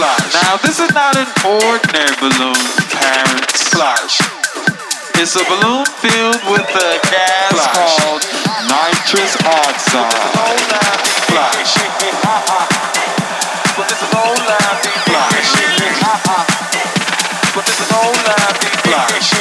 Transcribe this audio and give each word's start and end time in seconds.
Flash. 0.00 0.32
Now, 0.32 0.56
this 0.64 0.80
is 0.80 0.88
not 0.96 1.12
an 1.12 1.28
ordinary 1.44 2.16
balloon, 2.24 2.56
parents. 2.88 3.68
Flash. 3.68 4.16
It's 5.20 5.36
a 5.36 5.44
balloon 5.44 5.84
filled 6.00 6.40
with 6.48 6.64
a 6.72 6.96
gas 7.04 7.52
Flash. 7.52 8.00
called 8.00 8.24
nitrous 8.64 9.36
oxide. 9.44 10.08
Flash. 11.28 11.76
But 13.76 13.92
this 13.92 14.00
is 14.00 14.08
old 14.16 14.40
Flash. 14.40 15.52
But 17.52 17.68
this 17.68 17.76
is 17.84 17.92
old 17.92 18.16
Flash. 18.24 19.36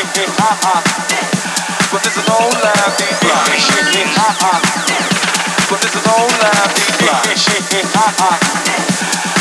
But 1.88 2.04
this 2.04 2.18
is 2.20 2.28
old 2.28 2.60
Flash. 2.60 3.40
But 5.70 5.82
this 5.82 5.94
is 5.94 6.02
old 6.10 6.34
laughing 6.42 6.90
Flash. 6.98 7.46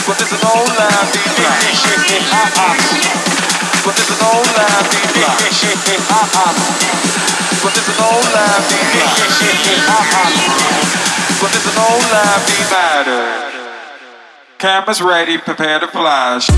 But 0.04 0.18
this 0.18 0.32
is 0.32 0.44
old 0.44 0.68
laughing 0.76 1.24
flash. 1.32 1.88
But 3.82 3.94
this 3.96 4.10
is 4.10 4.20
old 4.20 4.46
laughing 4.52 5.08
flash. 5.16 5.64
But 7.64 7.72
this 7.72 7.88
is 7.88 7.98
old 7.98 8.28
laughing 8.36 8.84
flash. 8.92 9.40
But 11.40 11.50
this 11.50 11.64
is 11.64 11.78
old 11.78 12.04
laughing 12.12 12.64
matter. 12.70 13.24
Cameras 14.58 15.00
ready, 15.00 15.38
prepare 15.38 15.80
to 15.80 15.86
flash. 15.88 16.50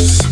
House. 0.00 0.29